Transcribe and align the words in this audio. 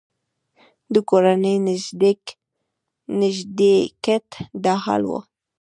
د 0.93 0.95
کورني 1.09 1.55
نږدېکت 3.19 4.29
دا 4.63 4.73
حال 4.83 5.03
و. 5.07 5.11